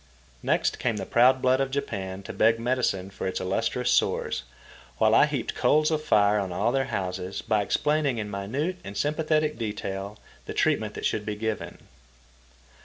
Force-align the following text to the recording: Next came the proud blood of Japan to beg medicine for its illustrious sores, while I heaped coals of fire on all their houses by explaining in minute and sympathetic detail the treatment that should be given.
Next 0.41 0.79
came 0.79 0.97
the 0.97 1.05
proud 1.05 1.43
blood 1.43 1.61
of 1.61 1.69
Japan 1.69 2.23
to 2.23 2.33
beg 2.33 2.59
medicine 2.59 3.11
for 3.11 3.27
its 3.27 3.39
illustrious 3.39 3.91
sores, 3.91 4.41
while 4.97 5.13
I 5.13 5.27
heaped 5.27 5.53
coals 5.53 5.91
of 5.91 6.03
fire 6.03 6.39
on 6.39 6.51
all 6.51 6.71
their 6.71 6.85
houses 6.85 7.43
by 7.43 7.61
explaining 7.61 8.17
in 8.17 8.27
minute 8.31 8.77
and 8.83 8.97
sympathetic 8.97 9.59
detail 9.59 10.17
the 10.47 10.55
treatment 10.55 10.95
that 10.95 11.05
should 11.05 11.23
be 11.23 11.35
given. 11.35 11.87